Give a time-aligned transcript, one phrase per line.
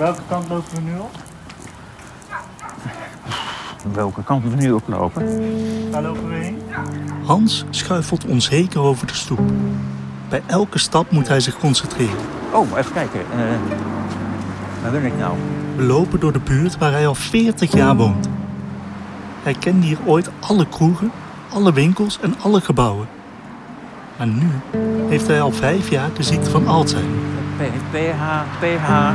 [0.00, 1.10] Welke kant lopen we nu op?
[3.92, 5.24] Welke kant we nu oplopen?
[5.90, 6.58] Waar lopen we heen?
[7.24, 9.40] Hans schuifelt onzeker over de stoep.
[10.28, 12.16] Bij elke stap moet hij zich concentreren.
[12.52, 13.20] Oh, even kijken.
[13.20, 13.38] Eh,
[14.82, 15.34] waar ben ik nou?
[15.76, 18.28] We lopen door de buurt waar hij al 40 jaar woont.
[19.42, 21.12] Hij kende hier ooit alle kroegen,
[21.52, 23.08] alle winkels en alle gebouwen.
[24.16, 24.50] Maar nu
[25.08, 27.18] heeft hij al vijf jaar de ziekte van Alzheimer.
[27.56, 29.12] P, PH, PH,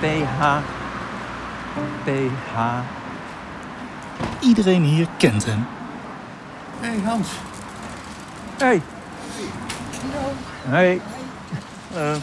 [0.00, 0.60] PH,
[2.04, 2.82] PH.
[4.40, 5.66] Iedereen hier kent hem.
[6.80, 7.28] Hé hey, Hans.
[8.58, 8.66] Hé.
[8.66, 8.82] Hey.
[10.62, 11.00] Hey.
[11.96, 12.16] Uh,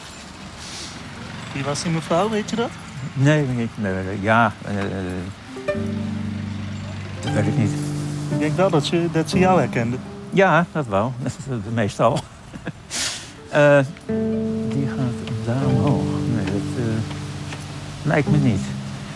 [1.54, 2.70] wie was die mevrouw, weet je dat?
[3.14, 4.54] Nee, nee, nee, nee ja.
[4.68, 4.82] Uh,
[7.22, 7.72] dat weet ik niet.
[8.30, 9.98] Ik denk wel dat ze, dat ze jou herkende.
[10.30, 11.14] Ja, dat wel.
[11.74, 12.20] Meestal.
[13.54, 13.80] uh,
[18.06, 18.62] lijkt me niet.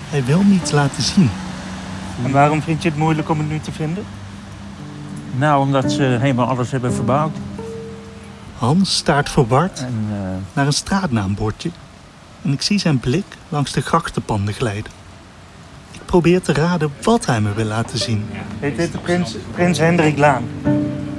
[0.09, 1.29] Hij wil niets laten zien.
[2.23, 4.05] En waarom vind je het moeilijk om het nu te vinden?
[5.37, 7.37] Nou, omdat ze helemaal alles hebben verbouwd.
[8.57, 10.17] Hans staart verward En, uh,
[10.53, 11.69] naar een straatnaambordje.
[12.41, 14.91] En ik zie zijn blik langs de grachtenpanden glijden.
[15.91, 18.25] Ik probeer te raden wat hij me wil laten zien.
[18.59, 20.43] Heet dit de Prins, Prins Hendrik Laan?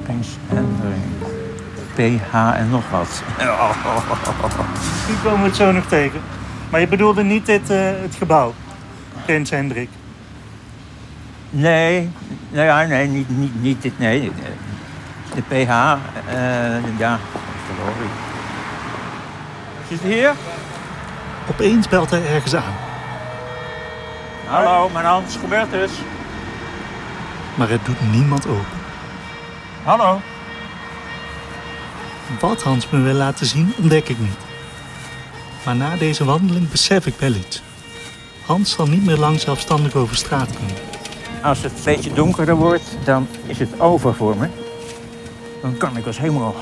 [0.03, 0.98] Prins Hendrik.
[1.94, 3.22] PH en nog wat.
[5.09, 6.20] Nu komen we het zo nog tegen.
[6.70, 8.54] Maar je bedoelde niet dit, uh, het gebouw,
[9.25, 9.88] Prins Hendrik?
[11.50, 12.10] Nee,
[12.50, 14.32] nou ja, nee, niet, niet, niet dit, nee.
[15.34, 17.19] De PH, uh, ja,
[17.66, 18.10] verloor ik.
[19.88, 20.32] Zit hier?
[21.50, 22.75] Opeens belt hij ergens aan.
[24.47, 25.91] Hallo, mijn naam is Robertus.
[27.54, 28.78] Maar het doet niemand open.
[29.84, 30.20] Hallo.
[32.41, 34.50] Wat Hans me wil laten zien, ontdek ik niet.
[35.65, 37.62] Maar na deze wandeling besef ik wel iets.
[38.47, 40.76] Hans zal niet meer lang zelfstandig over straat kunnen.
[41.43, 44.48] Als het een beetje donkerder wordt, dan is het over voor me.
[45.62, 46.54] Dan kan ik als helemaal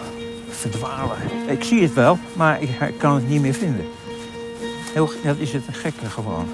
[0.49, 1.17] verdwalen.
[1.47, 3.87] Ik zie het wel, maar ik kan het niet meer vinden.
[4.93, 6.49] Heel, dat is het gekke gewoon.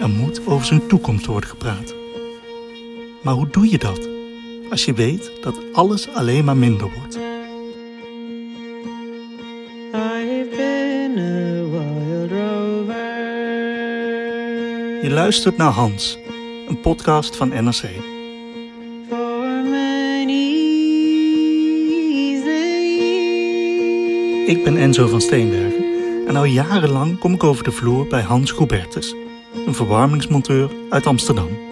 [0.00, 1.94] Er moet over zijn toekomst worden gepraat.
[3.22, 4.08] Maar hoe doe je dat?
[4.70, 7.18] Als je weet dat alles alleen maar minder wordt.
[15.04, 16.18] Je luistert naar Hans,
[16.68, 17.82] een podcast van NRC.
[24.46, 25.84] Ik ben Enzo van Steenbergen
[26.26, 29.14] en al jarenlang kom ik over de vloer bij Hans Gobertus,
[29.66, 31.63] een verwarmingsmonteur uit Amsterdam.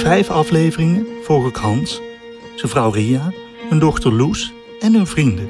[0.00, 2.00] Vijf afleveringen volg ik Hans,
[2.54, 3.32] zijn vrouw Ria,
[3.68, 5.48] hun dochter Loes en hun vrienden.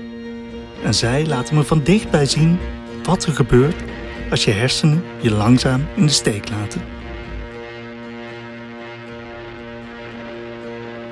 [0.84, 2.58] En zij laten me van dichtbij zien
[3.02, 3.82] wat er gebeurt
[4.30, 6.80] als je hersenen je langzaam in de steek laten.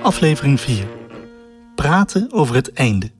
[0.02, 0.84] Aflevering 4.
[1.74, 3.10] Praten over het einde.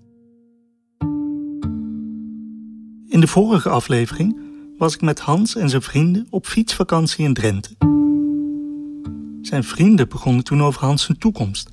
[3.09, 4.41] In de vorige aflevering
[4.78, 7.97] was ik met Hans en zijn vrienden op fietsvakantie in Drenthe.
[9.48, 11.71] Zijn vrienden begonnen toen over Hans zijn toekomst,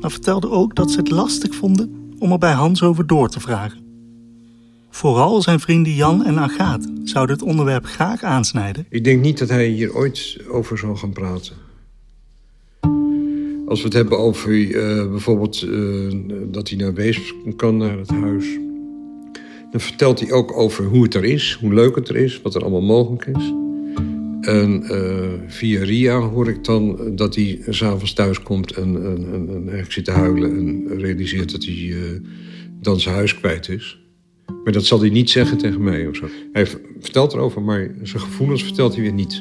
[0.00, 3.40] maar vertelden ook dat ze het lastig vonden om er bij Hans over door te
[3.40, 3.78] vragen.
[4.90, 8.86] Vooral zijn vrienden Jan en Agaat zouden het onderwerp graag aansnijden.
[8.88, 11.56] Ik denk niet dat hij hier ooit over zal gaan praten.
[13.66, 16.14] Als we het hebben over uh, bijvoorbeeld uh,
[16.50, 18.46] dat hij naar Wees kan, naar het huis.
[19.70, 22.54] Dan vertelt hij ook over hoe het er is, hoe leuk het er is, wat
[22.54, 23.52] er allemaal mogelijk is.
[24.48, 29.84] En uh, via Ria hoor ik dan dat hij s'avonds thuis komt en, en, en,
[29.88, 30.50] zit te huilen...
[30.50, 31.96] en realiseert dat hij uh,
[32.80, 34.00] dan zijn huis kwijt is.
[34.64, 36.28] Maar dat zal hij niet zeggen tegen mij of zo.
[36.52, 36.66] Hij
[37.00, 39.40] vertelt erover, maar zijn gevoelens vertelt hij weer niet.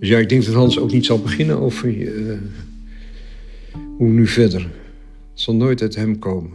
[0.00, 2.38] Dus ja, ik denk dat Hans ook niet zal beginnen over uh,
[3.96, 4.60] hoe nu verder.
[4.60, 6.50] Het zal nooit uit hem komen.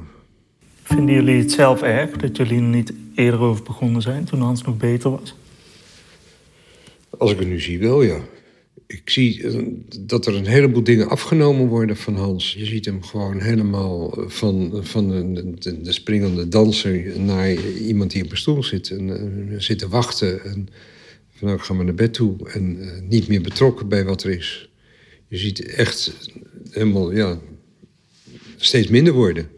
[0.83, 4.61] Vinden jullie het zelf erg dat jullie er niet eerder over begonnen zijn toen Hans
[4.61, 5.35] nog beter was?
[7.17, 8.25] Als ik het nu zie, wel ja.
[8.87, 9.45] Ik zie
[9.99, 12.53] dat er een heleboel dingen afgenomen worden van Hans.
[12.53, 18.23] Je ziet hem gewoon helemaal van, van de, de, de springende danser naar iemand die
[18.23, 20.43] op een stoel zit en uh, zit te wachten.
[20.43, 20.69] En
[21.29, 24.31] van nou, ik ga maar naar bed toe en niet meer betrokken bij wat er
[24.31, 24.69] is.
[25.27, 26.29] Je ziet echt
[26.69, 27.39] helemaal, ja,
[28.57, 29.49] steeds minder worden.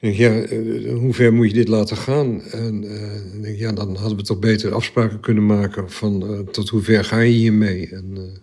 [0.00, 2.42] En ja, uh, hoe ver moet je dit laten gaan?
[2.42, 6.68] En uh, denk, ja, dan hadden we toch beter afspraken kunnen maken van uh, tot
[6.68, 7.88] hoe ver ga je hiermee?
[7.88, 8.38] En,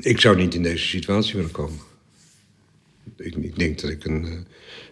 [0.00, 1.78] ik zou niet in deze situatie willen komen.
[3.16, 4.46] Ik, ik denk dat ik een,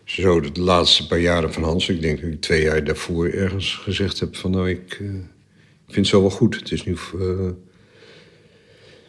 [0.05, 3.75] zo de laatste paar jaren van Hans, ik denk dat ik twee jaar daarvoor ergens
[3.75, 4.93] gezegd heb van nou, ik,
[5.87, 6.55] ik vind het zo wel goed.
[6.55, 6.97] Het is nu,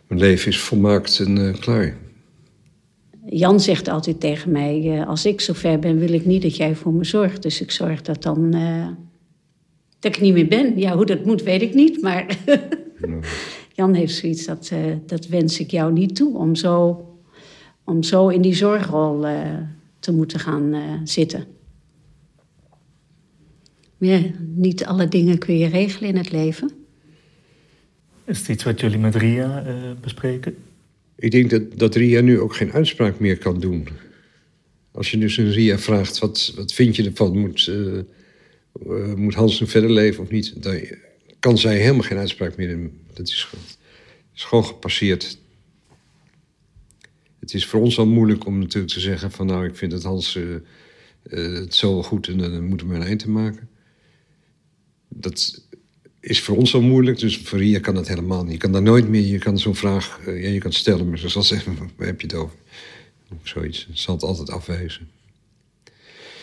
[0.08, 1.98] mijn leven is volmaakt en klaar.
[3.26, 6.94] Jan zegt altijd tegen mij: Als ik zover ben, wil ik niet dat jij voor
[6.94, 7.42] me zorgt.
[7.42, 8.56] Dus ik zorg dat dan.
[8.56, 8.88] Uh,
[10.00, 10.80] dat ik niet meer ben.
[10.80, 12.02] Ja, hoe dat moet, weet ik niet.
[12.02, 12.38] Maar
[13.76, 16.38] Jan heeft zoiets dat, uh, dat wens ik jou niet toe.
[16.38, 17.06] Om zo,
[17.84, 19.58] om zo in die zorgrol uh,
[20.00, 21.46] te moeten gaan zitten.
[23.98, 24.22] Ja,
[24.56, 26.72] niet alle dingen kun je regelen in het leven.
[28.26, 29.64] Is het iets wat jullie met Ria
[30.02, 30.56] bespreken?
[31.22, 33.88] Ik denk dat, dat Ria nu ook geen uitspraak meer kan doen.
[34.92, 37.38] Als je dus een Ria vraagt, wat, wat vind je ervan?
[37.38, 37.98] Moet, uh,
[38.88, 40.64] uh, moet Hans nu verder leven of niet?
[40.64, 40.80] Dan
[41.40, 43.00] kan zij helemaal geen uitspraak meer doen.
[43.14, 43.50] Dat is,
[44.36, 45.38] is gewoon gepasseerd.
[47.40, 49.46] Het is voor ons al moeilijk om natuurlijk te zeggen van...
[49.46, 50.56] nou, ik vind dat Hans uh,
[51.24, 53.70] het zo goed en dan moeten we een eind te maken.
[55.08, 55.66] Dat,
[56.22, 58.52] is voor ons al moeilijk, dus voor Ria kan dat helemaal niet.
[58.52, 61.18] Je kan daar nooit meer, je kan zo'n vraag, uh, ja, je kan stellen, maar
[61.18, 62.56] ze zal zeggen, waar heb je het over?
[63.42, 65.10] Of zoiets, ze zal het altijd afwijzen.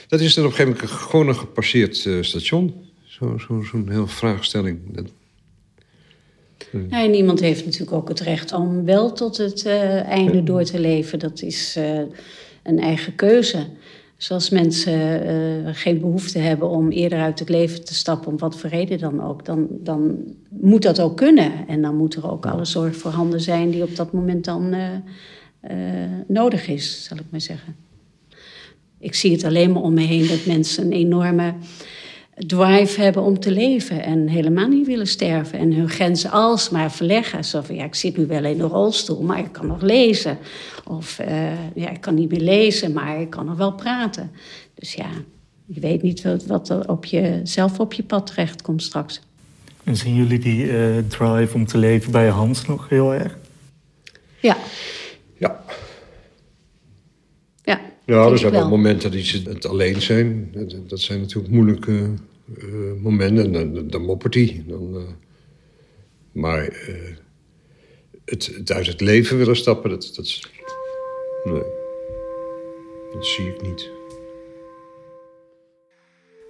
[0.08, 2.74] Dat is dan op een gegeven moment gewoon een gepasseerd uh, station.
[3.04, 4.78] Zo'n zo, zo heel vraagstelling.
[4.86, 5.04] Dat,
[6.72, 6.90] uh.
[6.90, 10.80] ja, en iemand heeft natuurlijk ook het recht om wel tot het einde door te
[10.80, 11.18] leven.
[11.18, 11.78] Dat is
[12.62, 13.66] een eigen keuze.
[14.18, 18.58] Zoals mensen uh, geen behoefte hebben om eerder uit het leven te stappen, om wat
[18.58, 20.18] voor reden dan ook, dan, dan
[20.48, 21.52] moet dat ook kunnen.
[21.68, 24.88] En dan moet er ook alle zorg voorhanden zijn die op dat moment dan uh,
[25.70, 25.76] uh,
[26.26, 27.76] nodig is, zal ik maar zeggen.
[28.98, 31.54] Ik zie het alleen maar om me heen dat mensen een enorme
[32.46, 37.44] drive hebben om te leven en helemaal niet willen sterven en hun grenzen alsmaar verleggen.
[37.44, 40.38] Zo van, ja, ik zit nu wel in een rolstoel, maar ik kan nog lezen.
[40.84, 44.30] Of uh, ja, ik kan niet meer lezen, maar ik kan nog wel praten.
[44.74, 45.08] Dus ja,
[45.66, 49.20] je weet niet wat, wat er op je, zelf op je pad terecht komt straks.
[49.84, 53.38] En zien jullie die uh, drive om te leven bij Hans nog heel erg?
[54.40, 54.56] Ja.
[55.36, 55.64] Ja.
[57.62, 60.54] Ja, ja er zijn wel momenten dat ze het alleen zijn.
[60.86, 62.10] Dat zijn natuurlijk moeilijke
[62.56, 63.52] uh, momenten.
[63.52, 64.64] Dan, dan moppert hij.
[64.66, 65.02] Dan, uh,
[66.32, 67.16] maar uh,
[68.24, 70.40] het, het, uit het leven willen stappen, dat, dat,
[71.44, 71.62] nee,
[73.12, 73.90] dat zie ik niet.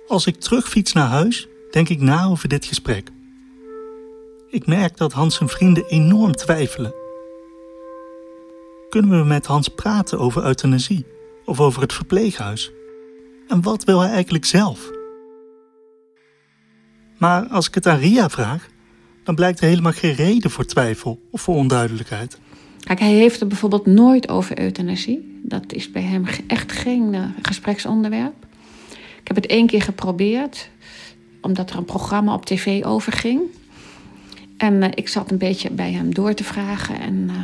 [0.07, 3.11] Als ik terugfiets naar huis, denk ik na over dit gesprek.
[4.50, 6.95] Ik merk dat Hans zijn vrienden enorm twijfelen.
[8.88, 11.07] Kunnen we met Hans praten over euthanasie
[11.45, 12.73] of over het verpleeghuis?
[13.49, 14.98] En wat wil hij eigenlijk zelf?
[17.19, 18.69] Maar als ik het aan Ria vraag,
[19.25, 22.39] dan blijkt er helemaal geen reden voor twijfel of voor onduidelijkheid.
[22.81, 25.41] Kijk, hij heeft het bijvoorbeeld nooit over euthanasie.
[25.43, 28.47] Dat is bij hem echt geen uh, gespreksonderwerp.
[29.21, 30.71] Ik heb het één keer geprobeerd,
[31.41, 33.41] omdat er een programma op tv over ging.
[34.57, 37.01] En uh, ik zat een beetje bij hem door te vragen.
[37.01, 37.35] En uh,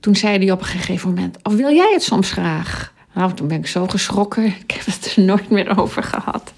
[0.00, 2.94] toen zei hij op een gegeven moment: Of wil jij het soms graag?
[3.14, 4.44] Nou, toen ben ik zo geschrokken.
[4.66, 6.52] Ik heb het er nooit meer over gehad.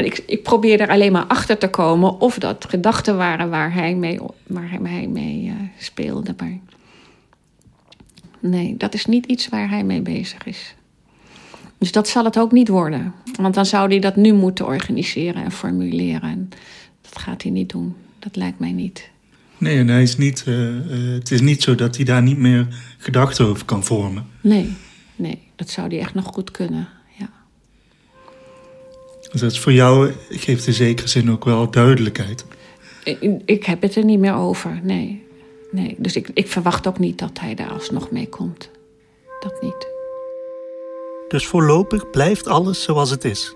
[0.00, 3.74] Maar ik, ik probeerde er alleen maar achter te komen of dat gedachten waren waar
[3.74, 6.34] hij mee, waar hij mee uh, speelde.
[6.38, 6.58] Maar
[8.38, 10.74] nee, dat is niet iets waar hij mee bezig is.
[11.78, 13.14] Dus dat zal het ook niet worden.
[13.40, 16.30] Want dan zou hij dat nu moeten organiseren en formuleren.
[16.30, 16.48] En
[17.00, 17.94] dat gaat hij niet doen.
[18.18, 19.10] Dat lijkt mij niet.
[19.58, 22.38] Nee, en hij is niet, uh, uh, het is niet zo dat hij daar niet
[22.38, 22.66] meer
[22.98, 24.26] gedachten over kan vormen.
[24.40, 24.76] Nee,
[25.16, 26.88] nee, dat zou hij echt nog goed kunnen.
[29.30, 32.44] Dus dat is voor jou, geeft in zekere zin ook wel duidelijkheid.
[33.04, 35.22] Ik, ik heb het er niet meer over, nee.
[35.70, 35.94] nee.
[35.98, 38.70] Dus ik, ik verwacht ook niet dat hij daar alsnog mee komt.
[39.40, 39.88] Dat niet.
[41.28, 43.54] Dus voorlopig blijft alles zoals het is.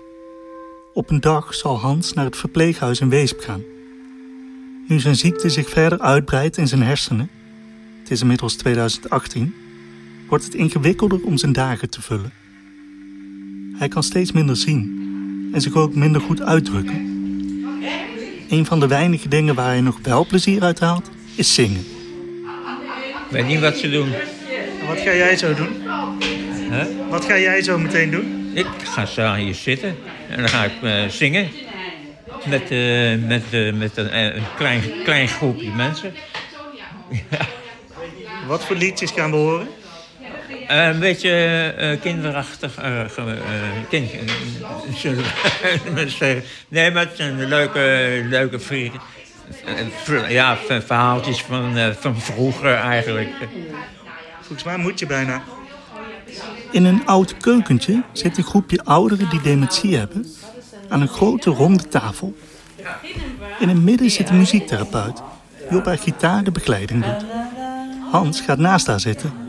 [0.93, 3.63] Op een dag zal Hans naar het verpleeghuis in Weesp gaan.
[4.87, 7.29] Nu zijn ziekte zich verder uitbreidt in zijn hersenen,
[7.99, 9.55] het is inmiddels 2018,
[10.27, 12.33] wordt het ingewikkelder om zijn dagen te vullen.
[13.77, 15.04] Hij kan steeds minder zien
[15.55, 16.95] en zich ook minder goed uitdrukken.
[18.49, 21.85] Een van de weinige dingen waar hij nog wel plezier uit haalt, is zingen.
[23.25, 24.09] Ik weet niet wat ze doen.
[24.87, 25.69] wat ga jij zo doen?
[27.09, 28.51] Wat ga jij zo meteen doen?
[28.53, 29.95] Ik ga zo hier zitten
[30.29, 31.49] en dan ga ik uh, zingen.
[32.45, 36.13] Met, uh, met, uh, met een, klein, klein groepje mensen.
[38.47, 39.67] Wat voor liedjes gaan we horen?
[40.67, 42.73] Een beetje kinderachtig.
[43.89, 44.11] kind,
[46.67, 49.01] nee, maar het zijn leuke, leuke vrienden.
[50.29, 53.29] Ja, verhaaltjes van, van vroeger eigenlijk.
[54.41, 55.43] Volgens mij moet je bijna.
[56.71, 60.25] In een oud keukentje zit een groepje ouderen die dementie hebben
[60.89, 62.35] aan een grote ronde tafel.
[63.59, 65.21] In het midden zit een muziektherapeut
[65.69, 67.25] die op haar gitaar de begeleiding doet.
[68.11, 69.44] Hans gaat naast haar zitten.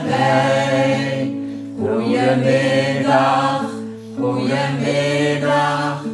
[0.00, 1.36] Wij.
[1.78, 3.64] Goedemiddag,
[4.18, 6.04] goedemiddag,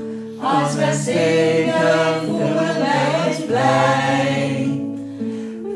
[0.41, 4.71] als we zingen voelen wij ons blij.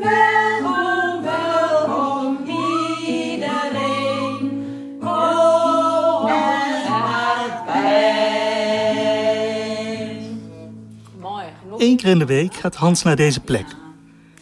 [0.01, 2.37] Welkom, welkom
[3.07, 4.39] iedereen,
[4.99, 7.81] kom erbij.
[11.19, 11.45] Mooi.
[11.77, 13.65] Eén keer in de week gaat Hans naar deze plek.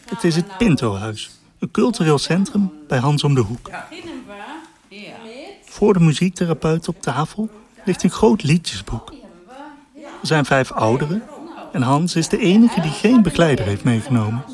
[0.08, 1.30] Het is het Pinto-huis,
[1.62, 3.70] een cultureel centrum bij Hans om de hoek.
[5.64, 7.50] Voor de muziektherapeut op tafel
[7.84, 9.12] ligt een groot liedjesboek.
[9.94, 11.22] Er zijn vijf ouderen
[11.72, 14.44] en Hans is de enige die geen begeleider heeft meegenomen.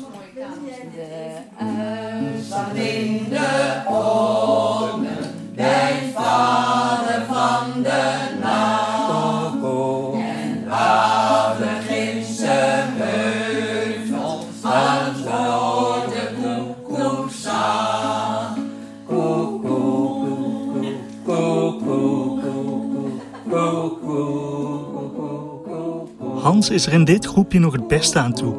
[26.41, 28.55] Hans is er in dit groepje nog het beste aan toe.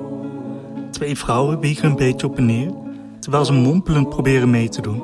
[0.91, 2.71] Twee vrouwen wiegen een beetje op en neer,
[3.21, 5.03] terwijl ze mompelend proberen mee te doen.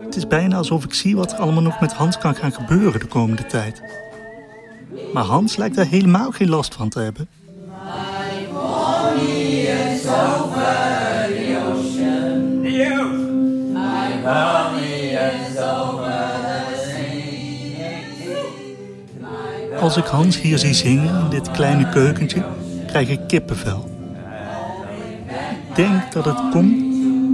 [0.00, 3.00] Het is bijna alsof ik zie wat er allemaal nog met Hans kan gaan gebeuren
[3.00, 3.82] de komende tijd.
[5.12, 7.28] Maar Hans lijkt daar helemaal geen last van te hebben.
[8.52, 12.60] Bonnie is over the ocean.
[13.72, 14.59] My
[19.80, 22.42] Als ik Hans hier zie zingen in dit kleine keukentje,
[22.86, 23.88] krijg ik kippenvel.
[25.68, 26.82] Ik denk dat het komt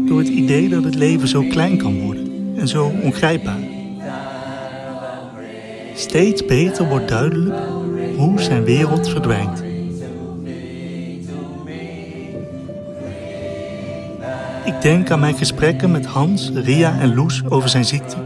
[0.08, 3.58] door het idee dat het leven zo klein kan worden en zo ongrijpbaar.
[5.94, 7.58] Steeds beter wordt duidelijk
[8.16, 9.62] hoe zijn wereld verdwijnt.
[14.64, 18.16] Ik denk aan mijn gesprekken met Hans, Ria en Loes over zijn ziekte.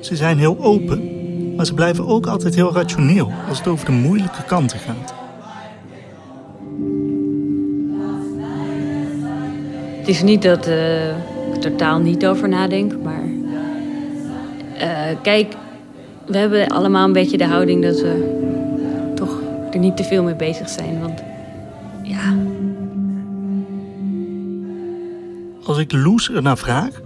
[0.00, 1.21] Ze zijn heel open,
[1.56, 5.14] maar ze blijven ook altijd heel rationeel als het over de moeilijke kanten gaat.
[9.98, 13.24] Het is niet dat eh, ik er totaal niet over nadenk, maar
[14.78, 15.54] eh, kijk,
[16.26, 19.40] we hebben allemaal een beetje de houding dat we toch
[19.70, 21.00] er niet te veel mee bezig zijn.
[21.00, 21.22] Want
[22.02, 22.34] ja,
[25.64, 27.00] Als ik Loes ernaar vraag,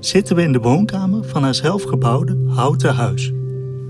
[0.00, 3.32] zitten we in de woonkamer van haar zelfgebouwde houten huis.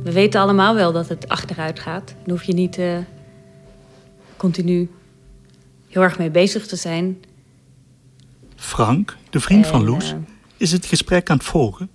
[0.02, 2.14] We weten allemaal wel dat het achteruit gaat.
[2.24, 2.96] Dan hoef je niet eh,
[4.36, 4.90] continu
[5.88, 7.22] heel erg mee bezig te zijn.
[8.56, 10.16] Frank, de vriend van Loes, eh,
[10.56, 11.90] is het gesprek aan het volgen.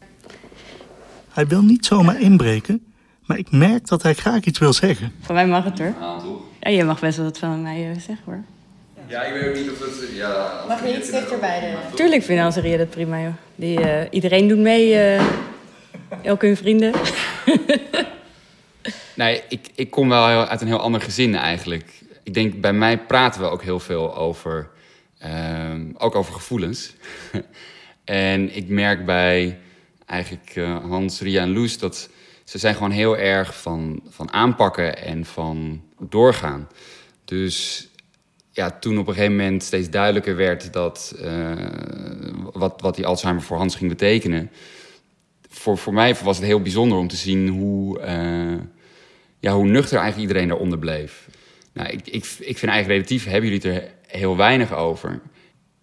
[1.32, 2.86] Hij wil niet zomaar inbreken,
[3.26, 5.12] maar ik merk dat hij graag iets wil zeggen.
[5.22, 5.94] Van mij mag het hoor.
[6.60, 8.44] Ja, je mag best wel wat van mij eh, zeggen hoor.
[9.08, 10.10] Ja, ik weet ook niet of het...
[10.16, 11.96] Ja, Mag je iets dichterbij de...
[11.96, 13.34] Tuurlijk vindt Anseria dat prima joh.
[13.56, 14.96] Die, eh, iedereen doet mee.
[15.00, 15.24] eh
[16.26, 16.94] ook hun vrienden.
[19.16, 22.02] Nee, ik, ik kom wel uit een heel ander gezin eigenlijk.
[22.24, 24.70] Ik denk, bij mij praten we ook heel veel over...
[25.18, 26.94] ehm, ook over gevoelens.
[28.04, 29.60] en ik merk bij
[30.06, 31.78] eigenlijk eh, Hans, Ria en Loes...
[31.78, 32.10] dat
[32.44, 36.68] ze zijn gewoon heel erg van, van aanpakken en van doorgaan.
[37.26, 37.88] Dus
[38.52, 41.52] ja, toen op een gegeven moment steeds duidelijker werd dat uh,
[42.54, 44.52] wat, wat die Alzheimer voor Hans ging betekenen.
[45.56, 48.60] Voor, voor mij was het heel bijzonder om te zien hoe, uh,
[49.40, 51.28] ja, hoe nuchter eigenlijk iedereen daaronder bleef.
[51.74, 55.22] Nou, ik, ik, ik vind eigenlijk relatief hebben jullie het er heel weinig over.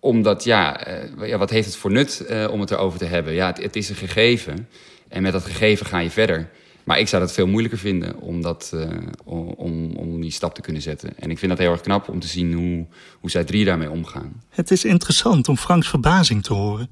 [0.01, 3.33] Omdat, ja, uh, ja wat heeft het voor nut om het erover te hebben?
[3.33, 4.69] Ja, het, is een gegeven.
[5.09, 6.51] En met dat gegeven ga je verder.
[6.85, 8.77] Maar ik zou dat veel moeilijker vinden om, dat,
[9.25, 11.19] om, om die stap te kunnen zetten.
[11.19, 12.87] En ik vind dat heel erg knap om te zien hoe,
[13.21, 14.43] hoe zij drie daarmee omgaan.
[14.49, 16.91] Het is interessant om Franks verbazing te horen.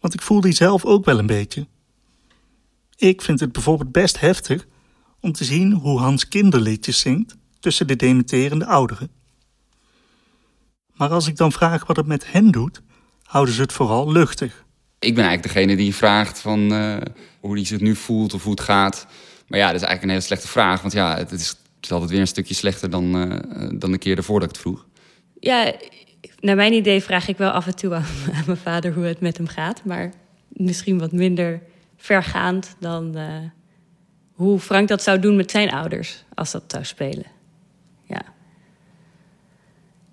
[0.00, 1.66] Want ik voel die zelf ook wel een beetje.
[3.00, 4.66] Ik vind het bijvoorbeeld best heftig
[5.20, 9.10] om te zien hoe Hans kinderliedjes zingt tussen de dementerende ouderen.
[10.94, 12.82] Maar als ik dan vraag wat het met hen doet,
[13.22, 14.64] houden ze het vooral luchtig.
[14.98, 16.96] Ik ben eigenlijk degene die vraagt van uh,
[17.40, 19.06] hoe hij zich nu voelt of hoe het gaat.
[19.48, 20.80] Maar ja, dat is eigenlijk een hele slechte vraag.
[20.80, 23.98] Want ja, het is, het is altijd weer een stukje slechter dan, uh, dan de
[23.98, 24.86] keer ervoor dat ik het vroeg.
[25.38, 25.74] Ja,
[26.40, 28.04] naar mijn idee vraag ik wel af en toe aan,
[28.36, 29.84] aan mijn vader hoe het met hem gaat.
[29.84, 30.12] Maar
[30.48, 31.62] misschien wat minder
[32.00, 33.24] vergaand dan uh,
[34.32, 37.26] hoe Frank dat zou doen met zijn ouders als dat zou spelen.
[38.04, 38.22] Ja.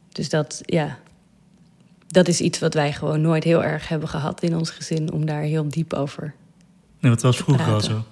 [0.09, 0.97] Dus dat, ja,
[2.07, 5.25] dat is iets wat wij gewoon nooit heel erg hebben gehad in ons gezin om
[5.25, 6.33] daar heel diep over.
[6.99, 8.03] Nee, dat was vroeger al zo.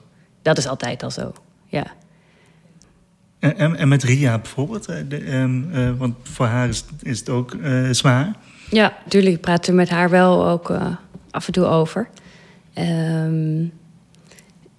[0.41, 1.33] Dat is altijd al zo,
[1.65, 1.85] ja.
[3.39, 7.53] En, en, met Ria bijvoorbeeld, de, um, uh, want voor haar is, is het ook
[7.53, 8.35] uh, zwaar.
[8.69, 10.95] Ja, natuurlijk praten we met haar wel ook uh,
[11.31, 12.09] af en toe over.
[12.79, 13.71] Um,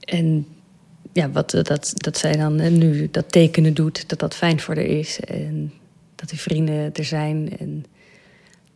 [0.00, 0.46] en
[1.12, 4.84] ja, wat dat, dat zij dan nu dat tekenen doet, dat dat fijn voor haar
[4.84, 5.20] is.
[5.20, 5.72] En
[6.14, 7.58] dat die vrienden er zijn.
[7.58, 7.84] En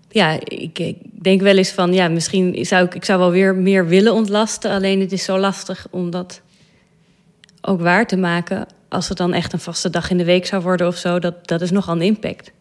[0.09, 3.87] ja, ik, denk wel eens van, ja, misschien zou ik, ik zou wel weer meer
[3.87, 4.71] willen ontlasten.
[4.71, 6.41] Alleen het is zo lastig om dat
[7.61, 8.67] ook waar te maken.
[8.89, 11.49] Als het dan echt een vaste dag in de week zou worden of zo, dat,
[11.49, 12.53] dat is nogal een impact.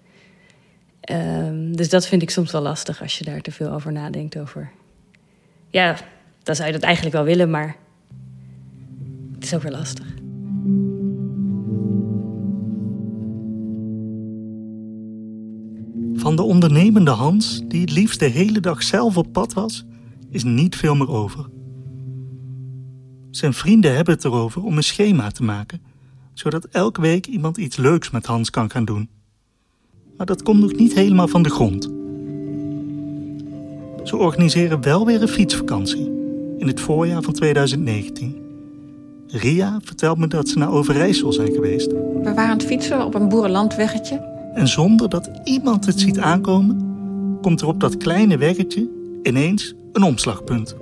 [1.12, 4.38] Um, dus dat vind ik soms wel lastig als je daar te veel over nadenkt.
[4.38, 4.72] Over.
[5.70, 5.98] Ja,
[6.50, 7.78] dan zou je dat eigenlijk wel willen, maar
[9.34, 10.06] het is ook weer lastig.
[16.14, 19.86] Van de ondernemende Hans, die het liefst de hele dag zelf op pad was,
[20.30, 21.50] is niet veel meer over.
[23.32, 25.82] Zijn vrienden hebben het erover om een schema te maken,
[26.34, 29.10] zodat elke week iemand iets leuks met Hans kan gaan doen.
[30.18, 31.84] Maar dat komt nog niet helemaal van de grond.
[34.04, 36.19] Ze organiseren wel weer een fietsvakantie
[36.60, 38.36] in het voorjaar van 2019.
[39.28, 41.88] Ria vertelt me dat ze naar Overijssel zijn geweest.
[41.92, 44.16] We waren aan het fietsen op een boerenlandweggetje.
[44.54, 46.88] En zonder dat iemand het ziet aankomen,
[47.42, 48.90] komt er op dat kleine weggetje
[49.24, 50.76] ineens een omslagpunt.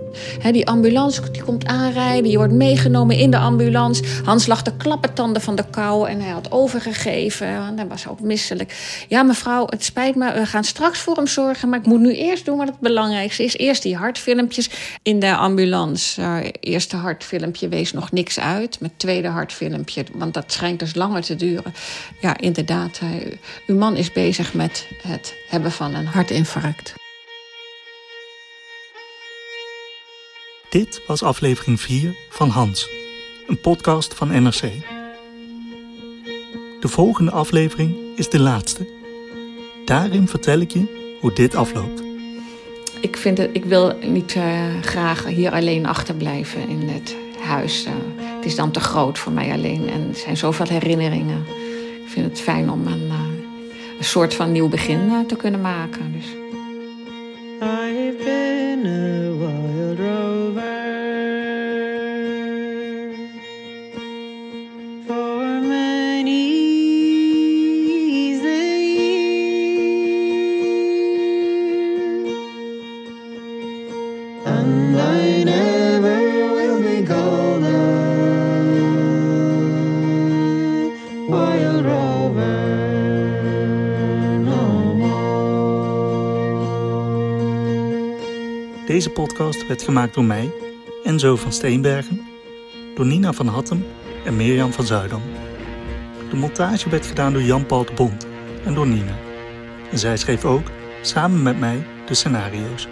[0.51, 4.03] Die ambulance die komt aanrijden, je wordt meegenomen in de ambulance.
[4.23, 7.47] Hans lag de klappertanden van de kou en hij had overgegeven.
[7.47, 9.05] En hij was ook misselijk.
[9.07, 11.69] Ja, mevrouw, het spijt me, we gaan straks voor hem zorgen.
[11.69, 13.57] Maar ik moet nu eerst doen wat het belangrijkste is.
[13.57, 14.69] Eerst die hartfilmpjes
[15.01, 16.21] in de ambulance.
[16.21, 18.79] Uh, eerste hartfilmpje wees nog niks uit.
[18.79, 21.73] Met tweede hartfilmpje, want dat schijnt dus langer te duren.
[22.21, 23.09] Ja, inderdaad, uh,
[23.67, 26.93] uw man is bezig met het hebben van een hartinfarct.
[30.69, 32.89] Dit was aflevering 4 van Hans,
[33.47, 34.61] een podcast van NRC.
[36.79, 38.87] De volgende aflevering is de laatste.
[39.85, 42.03] Daarin vertel ik je hoe dit afloopt.
[43.01, 47.85] Ik, vind het, ik wil niet uh, graag hier alleen achterblijven in het huis.
[47.85, 51.45] Uh, het is dan te groot voor mij alleen en er zijn zoveel herinneringen.
[52.05, 53.21] Ik vind het fijn om een, uh,
[53.97, 56.11] een soort van nieuw begin te kunnen maken.
[56.13, 56.25] Dus.
[88.97, 90.51] Deze podcast werd gemaakt door mij,
[91.03, 92.21] Enzo van Steenbergen,
[92.95, 93.85] door Nina van Hattem
[94.25, 95.21] en Mirjam van Zuidam.
[96.29, 98.27] De montage werd gedaan door Jan-Paul de Bond
[98.65, 99.17] en door Nina.
[99.91, 102.87] En zij schreef ook, samen met mij, de scenario's.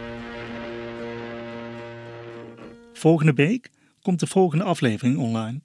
[2.93, 3.69] Volgende week
[4.01, 5.61] komt de volgende aflevering online.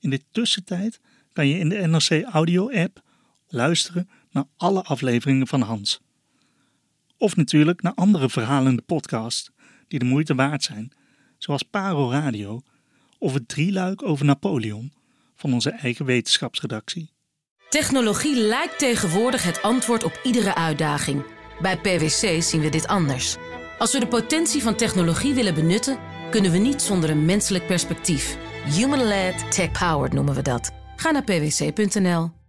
[0.00, 1.00] In de tussentijd
[1.32, 3.02] kan je in de NRC Audio-app
[3.48, 6.02] luisteren naar alle afleveringen van Hans.
[7.18, 9.52] Of natuurlijk naar andere verhalende podcasts
[9.88, 10.92] die de moeite waard zijn,
[11.38, 12.62] zoals Paro Radio
[13.18, 14.92] of het drieluik over Napoleon
[15.36, 17.12] van onze eigen wetenschapsredactie.
[17.68, 21.24] Technologie lijkt tegenwoordig het antwoord op iedere uitdaging.
[21.60, 23.36] Bij PwC zien we dit anders.
[23.78, 25.98] Als we de potentie van technologie willen benutten,
[26.30, 28.36] kunnen we niet zonder een menselijk perspectief.
[28.64, 30.70] Human-led, tech-powered noemen we dat.
[30.96, 32.43] Ga naar pwc.nl.